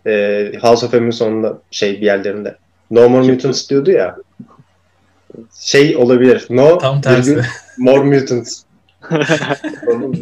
e, 0.07 0.53
House 0.63 0.87
of 0.87 0.93
M'in 0.95 1.11
sonunda 1.11 1.59
şey 1.71 2.01
bir 2.01 2.07
yerlerinde. 2.07 2.57
No 2.91 3.09
More 3.09 3.33
Mutants 3.33 3.71
diyordu 3.71 3.91
ya. 3.91 4.17
Şey 5.61 5.97
olabilir. 5.97 6.47
No 6.51 6.79
Tam 6.79 7.01
tersi. 7.01 7.31
virgül, 7.31 7.45
More 7.79 8.01
Mutants. 8.05 8.63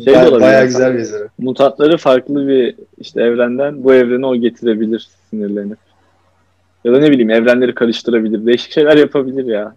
Şey 0.04 0.14
Baya- 0.14 0.40
bayağı 0.40 0.66
güzel 0.66 0.95
bir 0.95 0.99
izlenim. 0.99 1.28
Mutantları 1.38 1.97
farklı 1.97 2.49
bir 2.49 2.75
işte 2.99 3.23
evrenden 3.23 3.85
bu 3.85 3.95
evrene 3.95 4.26
o 4.26 4.37
getirebilir 4.37 5.09
sinirlenip. 5.30 5.78
Ya 6.85 6.92
da 6.92 6.99
ne 6.99 7.11
bileyim 7.11 7.30
evrenleri 7.30 7.75
karıştırabilir. 7.75 8.47
Değişik 8.47 8.73
şeyler 8.73 8.97
yapabilir 8.97 9.45
ya. 9.45 9.76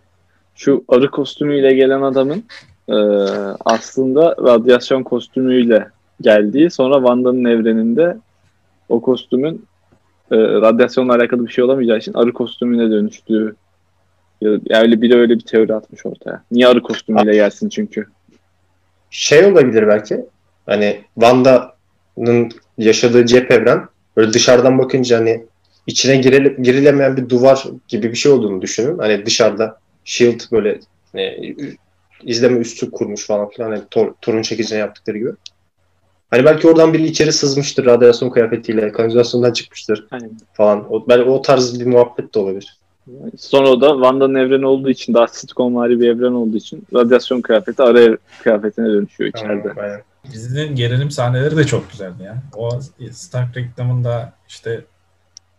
Şu 0.55 0.83
arı 0.87 1.11
kostümüyle 1.11 1.73
gelen 1.73 2.01
adamın 2.01 2.43
e, 2.89 2.95
aslında 3.65 4.35
radyasyon 4.43 5.03
kostümüyle 5.03 5.87
geldiği 6.21 6.71
sonra 6.71 6.95
Wanda'nın 6.95 7.45
evreninde 7.45 8.17
o 8.89 9.01
kostümün 9.01 9.65
e, 10.31 10.37
radyasyonla 10.37 11.15
alakalı 11.15 11.47
bir 11.47 11.51
şey 11.51 11.63
olamayacağı 11.63 11.97
için 11.97 12.13
arı 12.13 12.33
kostümüne 12.33 12.91
dönüştüğü 12.91 13.55
ya, 14.41 14.51
ya 14.65 14.81
öyle 14.81 15.01
biri 15.01 15.17
öyle 15.17 15.35
bir 15.35 15.43
teori 15.43 15.75
atmış 15.75 16.05
ortaya. 16.05 16.43
Niye 16.51 16.67
arı 16.67 16.81
kostümüyle 16.81 17.33
gelsin 17.33 17.69
çünkü? 17.69 18.05
Şey 19.09 19.45
olabilir 19.45 19.87
belki. 19.87 20.25
Hani 20.65 21.01
Wanda'nın 21.13 22.51
yaşadığı 22.77 23.25
cep 23.25 23.51
evren 23.51 23.87
böyle 24.17 24.33
dışarıdan 24.33 24.79
bakınca 24.79 25.17
hani 25.17 25.45
içine 25.87 26.15
girele, 26.15 26.55
girilemeyen 26.61 27.17
bir 27.17 27.29
duvar 27.29 27.63
gibi 27.87 28.11
bir 28.11 28.17
şey 28.17 28.31
olduğunu 28.31 28.61
düşünün. 28.61 28.97
Hani 28.97 29.25
dışarıda 29.25 29.79
Shield 30.05 30.39
böyle 30.51 30.79
e, 31.15 31.35
izleme 32.23 32.59
üstü 32.59 32.91
kurmuş 32.91 33.27
falan 33.27 33.49
filan. 33.49 33.71
Hani 33.71 33.81
tor, 33.91 34.13
torun 34.21 34.41
çekicine 34.41 34.79
yaptıkları 34.79 35.17
gibi. 35.17 35.31
Hani 36.29 36.45
belki 36.45 36.67
oradan 36.67 36.93
biri 36.93 37.05
içeri 37.05 37.31
sızmıştır 37.33 37.85
radyasyon 37.85 38.29
kıyafetiyle, 38.29 38.91
kanalizasyondan 38.91 39.53
çıkmıştır 39.53 40.07
Aynen. 40.11 40.31
falan. 40.53 40.93
O, 40.93 41.07
belki 41.07 41.29
o 41.29 41.41
tarz 41.41 41.79
bir 41.79 41.85
muhabbet 41.85 42.35
de 42.35 42.39
olabilir. 42.39 42.78
Sonra 43.37 43.81
da 43.81 43.93
Wanda'nın 43.93 44.35
evreni 44.35 44.65
olduğu 44.65 44.89
için 44.89 45.13
daha 45.13 45.27
sitcomvari 45.27 45.99
bir 45.99 46.07
evren 46.09 46.31
olduğu 46.31 46.57
için 46.57 46.87
radyasyon 46.93 47.41
kıyafeti 47.41 47.83
ara 47.83 48.01
ev 48.01 48.15
kıyafetine 48.43 48.85
dönüşüyor 48.85 49.29
içeride. 49.29 49.73
Aynen. 49.81 50.01
Dizinin 50.31 50.75
gerilim 50.75 51.11
sahneleri 51.11 51.57
de 51.57 51.63
çok 51.63 51.91
güzeldi 51.91 52.23
ya. 52.23 52.35
O 52.55 52.69
Stark 53.11 53.57
reklamında 53.57 54.33
işte 54.47 54.81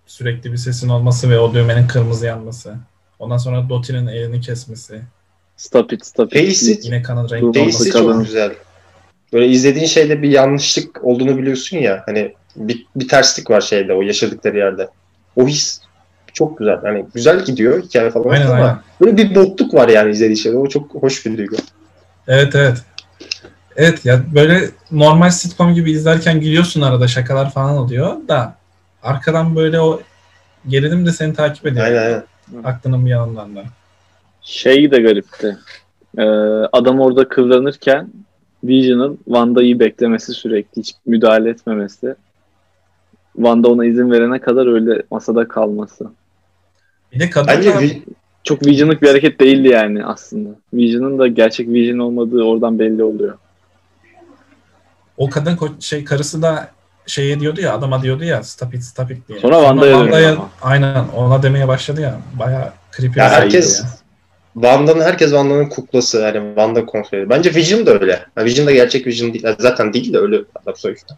sürekli 0.07 0.53
bir 0.53 0.57
sesin 0.57 0.89
olması 0.89 1.31
ve 1.31 1.39
o 1.39 1.55
düğmenin 1.55 1.87
kırmızı 1.87 2.27
yanması. 2.27 2.75
Ondan 3.19 3.37
sonra 3.37 3.69
Dottie'nin 3.69 4.07
elini 4.07 4.41
kesmesi. 4.41 5.03
Stop 5.57 5.93
it, 5.93 6.07
stop 6.07 6.37
it. 6.37 6.47
Pace'i 6.47 6.79
Yine 6.83 7.03
kanın 7.03 7.29
Değilse 7.29 7.61
olması. 7.61 7.91
çok 7.93 8.09
kadın. 8.09 8.25
güzel. 8.25 8.53
Böyle 9.33 9.49
izlediğin 9.49 9.87
şeyde 9.87 10.23
bir 10.23 10.31
yanlışlık 10.31 11.05
olduğunu 11.05 11.39
biliyorsun 11.39 11.77
ya. 11.77 12.03
Hani 12.07 12.35
bir, 12.57 12.87
bir 12.97 13.09
terslik 13.09 13.51
var 13.51 13.61
şeyde 13.61 13.93
o 13.95 14.03
yaşadıkları 14.03 14.59
yerde. 14.59 14.89
O 15.37 15.47
his 15.47 15.81
çok 16.35 16.59
güzel. 16.59 16.79
Hani 16.83 17.07
güzel 17.15 17.45
gidiyor 17.45 17.83
hikaye 17.83 18.11
falan 18.11 18.31
Aynen 18.31 18.47
ama 18.47 18.55
aynen. 18.55 18.79
böyle 19.01 19.17
bir 19.17 19.35
bokluk 19.35 19.75
var 19.75 19.89
yani 19.89 20.11
izlediği 20.11 20.37
şeyde. 20.37 20.57
O 20.57 20.69
çok 20.69 20.95
hoş 20.95 21.27
bir 21.27 21.39
duygu. 21.39 21.57
Evet 22.29 22.55
evet. 22.55 22.85
Evet 23.77 24.05
ya 24.05 24.21
böyle 24.35 24.71
normal 24.93 25.31
sitcom 25.31 25.75
gibi 25.75 25.93
izlerken 25.93 26.41
gülüyorsun 26.41 26.81
arada 26.81 27.09
şakalar 27.09 27.51
falan 27.51 27.77
oluyor 27.77 28.29
da 28.29 28.55
arkadan 29.03 29.57
böyle 29.57 29.81
o 29.81 30.01
gerilim 30.69 31.07
de 31.07 31.13
seni 31.13 31.35
takip 31.35 31.67
ediyor. 31.67 31.85
Aynen 31.85 32.03
aynen. 32.03 32.23
Aklının 32.65 33.07
bir 33.07 33.11
yanından 33.11 33.57
da. 33.57 33.63
Şey 34.43 34.91
de 34.91 35.01
garipti. 35.01 35.59
Ee, 36.19 36.23
adam 36.73 37.01
orada 37.01 37.29
kıvranırken 37.29 38.11
Vision'ın 38.65 39.17
Wanda'yı 39.25 39.81
beklemesi 39.81 40.33
sürekli 40.33 40.83
hiç 40.83 40.95
müdahale 41.07 41.51
etmemesi. 41.51 42.15
Wanda 43.37 43.69
ona 43.69 43.85
izin 43.85 44.11
verene 44.11 44.39
kadar 44.39 44.67
öyle 44.67 45.03
masada 45.11 45.49
kalması. 45.49 46.11
Bir 47.13 47.21
de 47.21 47.31
kadın 47.31 47.49
Bence 47.49 47.71
vi- 47.71 48.03
Çok 48.45 48.67
Vision'lık 48.67 49.03
bir 49.03 49.09
hareket 49.09 49.41
değildi 49.41 49.69
yani 49.69 50.05
aslında. 50.07 50.49
Vision'ın 50.75 51.19
da 51.19 51.27
gerçek 51.27 51.69
Vision 51.69 51.99
olmadığı 51.99 52.43
oradan 52.43 52.79
belli 52.79 53.05
oluyor. 53.05 53.35
o 55.17 55.31
kadın 55.31 55.57
ko- 55.57 55.83
şey 55.83 56.05
karısı 56.05 56.43
da 56.43 56.69
şeye 57.07 57.41
diyordu 57.41 57.61
ya 57.61 57.75
adama 57.75 58.03
diyordu 58.03 58.25
ya 58.25 58.43
stop 58.43 58.75
it 58.75 58.83
stop 58.83 59.11
it 59.11 59.29
diye. 59.29 59.39
Sonra 59.41 59.55
Wanda'ya 59.57 59.93
dönüyor 59.93 60.07
Wanda'ya- 60.13 60.33
ama. 60.37 60.51
aynen 60.63 61.05
ona 61.17 61.43
demeye 61.43 61.69
başladı 61.69 62.01
ya. 62.01 62.21
Baya 62.39 62.73
creepy. 62.97 63.19
Ya 63.21 63.27
bir 63.27 63.31
herkes-. 63.35 63.83
Wanda'nın 64.55 65.01
herkes 65.01 65.29
Wanda'nın 65.31 65.69
kuklası. 65.69 66.25
Hani 66.25 66.49
Wanda 66.49 66.87
kontrol 66.87 67.19
ediyor. 67.19 67.31
Bence 67.31 67.55
Vision 67.55 67.87
da 67.87 67.91
öyle. 68.01 68.21
Yani 68.37 68.45
Vision 68.47 68.67
da 68.67 68.73
gerçek 68.73 69.07
Vision 69.07 69.33
değil. 69.35 69.47
Zaten 69.59 69.93
değil 69.93 70.13
de 70.13 70.19
öyle 70.19 70.37
adam 70.63 70.75
sonuçta. 70.77 71.17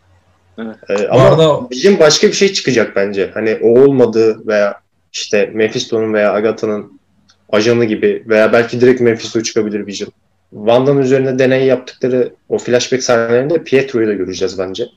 Evet. 0.58 0.76
Ee, 0.88 1.08
ama 1.08 1.22
arada 1.22 1.70
Vision 1.70 1.99
başka 1.99 2.26
bir 2.26 2.32
şey 2.32 2.52
çıkacak 2.52 2.96
bence. 2.96 3.30
Hani 3.34 3.58
o 3.62 3.80
olmadığı 3.80 4.46
veya 4.46 4.80
işte 5.12 5.50
Mephisto'nun 5.54 6.12
veya 6.14 6.33
Agatha'nın 6.33 7.00
ajanı 7.49 7.85
gibi 7.85 8.25
veya 8.28 8.52
belki 8.52 8.81
direkt 8.81 9.00
Mephisto 9.00 9.42
çıkabilir 9.42 9.87
Vision. 9.87 10.11
Wanda'nın 10.50 11.02
üzerine 11.02 11.38
deney 11.38 11.66
yaptıkları 11.66 12.33
o 12.49 12.59
flashback 12.59 13.02
sahnelerinde 13.02 13.64
Pietro'yu 13.64 14.09
da 14.09 14.12
göreceğiz 14.12 14.59
bence. 14.59 14.88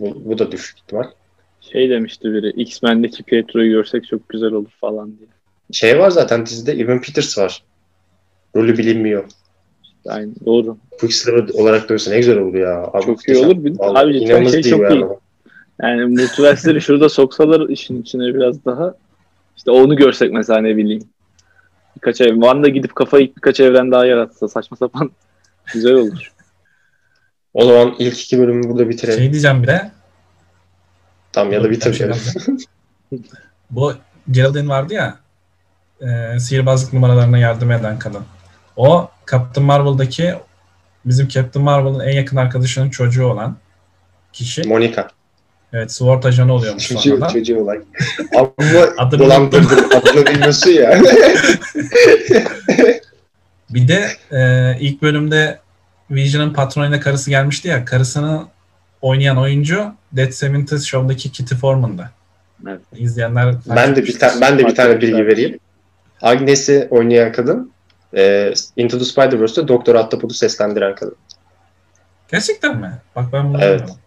Bu, 0.00 0.22
bu 0.24 0.38
da 0.38 0.52
düşük 0.52 0.78
ihtimal. 0.78 1.04
Şey 1.60 1.90
demişti 1.90 2.32
biri 2.32 2.50
X-Men'deki 2.50 3.22
Pietro'yu 3.22 3.70
görsek 3.70 4.06
çok 4.06 4.28
güzel 4.28 4.52
olur 4.52 4.70
falan 4.80 5.18
diye. 5.18 5.28
Şey 5.72 5.98
var 5.98 6.10
zaten 6.10 6.46
dizide 6.46 6.72
Evan 6.72 7.00
Peters 7.00 7.38
var. 7.38 7.62
Rolü 8.56 8.78
bilinmiyor. 8.78 9.24
Aynen 10.06 10.34
doğru. 10.46 10.76
Quicksilver 11.00 11.48
olarak 11.54 11.88
dönse 11.88 12.10
ne 12.10 12.16
güzel 12.18 12.38
olur 12.38 12.54
ya. 12.54 12.90
Abi, 12.92 13.04
Çok 13.04 13.28
iyi 13.28 13.38
olur. 13.38 13.64
Bir- 13.64 13.74
abi 13.80 14.20
cidden 14.20 14.46
şey 14.46 14.62
çok 14.62 14.80
iyi. 14.80 14.86
adam. 14.86 15.16
Yani 15.82 16.04
multiverse'leri 16.04 16.80
şurada 16.80 17.08
soksalar 17.08 17.68
işin 17.68 18.02
içine 18.02 18.34
biraz 18.34 18.64
daha. 18.64 18.94
İşte 19.56 19.70
onu 19.70 19.96
görsek 19.96 20.32
mesela 20.32 20.60
ne 20.60 20.76
bileyim. 20.76 21.02
Birkaç 21.96 22.20
ev. 22.20 22.34
Wanda 22.34 22.68
gidip 22.68 22.94
kafayı 22.94 23.32
birkaç 23.36 23.60
evren 23.60 23.92
daha 23.92 24.06
yaratsa 24.06 24.48
saçma 24.48 24.76
sapan 24.76 25.10
güzel 25.72 25.94
olur. 25.94 26.32
O 27.54 27.64
zaman 27.64 27.94
ilk 27.98 28.20
iki 28.20 28.38
bölümü 28.38 28.68
burada 28.68 28.88
bitirelim. 28.88 29.18
şey 29.18 29.32
diyeceğim 29.32 29.62
bir 29.62 29.68
de 29.68 29.90
Tamam 31.32 31.52
ya 31.52 31.60
da 31.60 31.64
şey 31.64 31.70
bitirelim. 31.70 32.16
bu 33.70 33.92
Geraldine 34.30 34.68
vardı 34.68 34.94
ya 34.94 35.18
e, 36.00 36.38
sihirbazlık 36.38 36.92
numaralarına 36.92 37.38
yardım 37.38 37.70
eden 37.70 37.98
kadın. 37.98 38.22
O 38.76 39.10
Captain 39.30 39.66
Marvel'daki 39.66 40.34
bizim 41.04 41.28
Captain 41.28 41.64
Marvel'ın 41.64 42.00
en 42.00 42.12
yakın 42.12 42.36
arkadaşının 42.36 42.90
çocuğu 42.90 43.26
olan 43.26 43.56
kişi. 44.32 44.68
Monica. 44.68 45.08
Evet 45.76 45.92
SWORD 45.92 46.24
ajanı 46.24 46.52
oluyormuş 46.52 46.88
Çocuğu, 46.88 47.10
sonradan. 47.10 47.28
çocuğu 47.28 47.58
olay. 47.58 47.78
Ama 48.36 48.50
Adını 48.98 49.20
dolandırdım. 49.20 49.84
Adını 49.94 50.26
bilmiyorsun 50.26 50.70
ya. 50.70 51.00
Bir 53.70 53.88
de 53.88 54.08
e, 54.32 54.72
ilk 54.80 55.02
bölümde 55.02 55.58
Vision'ın 56.10 56.52
patronuyla 56.52 57.00
karısı 57.00 57.30
gelmişti 57.30 57.68
ya. 57.68 57.84
Karısını 57.84 58.44
oynayan 59.02 59.38
oyuncu 59.38 59.92
Dead 60.12 60.30
Seventies 60.30 60.84
Show'daki 60.84 61.32
Kitty 61.32 61.54
Forman'da. 61.54 62.10
Evet. 62.68 62.80
İzleyenler 62.96 63.54
Ben 63.66 63.96
de 63.96 64.04
bir 64.04 64.18
tane 64.18 64.40
ben 64.40 64.58
de 64.58 64.66
bir 64.66 64.74
tane 64.74 65.00
bilgi 65.00 65.26
vereyim. 65.26 65.58
Agnes'i 66.22 66.88
oynayan 66.90 67.32
kadın 67.32 67.72
e, 68.16 68.52
Into 68.76 68.98
the 68.98 69.04
Spider-Verse'de 69.04 69.68
Doktor 69.68 69.94
Ahtapot'u 69.94 70.34
seslendiren 70.34 70.94
kadın. 70.94 71.16
Gerçekten 72.32 72.76
mi? 72.76 72.92
Bak 73.16 73.24
ben 73.32 73.48
bunu 73.48 73.62
Evet. 73.62 73.80
bilmiyorum. 73.80 74.00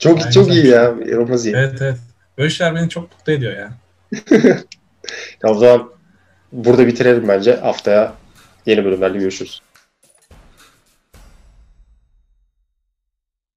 Çok 0.00 0.18
Aynen 0.18 0.30
çok 0.30 0.48
iyi 0.48 0.66
ya. 0.66 0.94
İnanılmaz 1.06 1.46
iyi. 1.46 1.56
Evet 1.56 1.82
evet. 1.82 1.96
Böyle 2.38 2.50
şeyler 2.50 2.74
beni 2.74 2.88
çok 2.88 3.02
mutlu 3.02 3.32
ediyor 3.32 3.52
ya. 3.52 3.70
Ya 5.42 5.50
o 5.50 5.54
zaman 5.54 5.90
burada 6.52 6.86
bitirelim 6.86 7.28
bence. 7.28 7.56
Haftaya 7.56 8.14
yeni 8.66 8.84
bölümlerle 8.84 9.18
görüşürüz. 9.18 9.60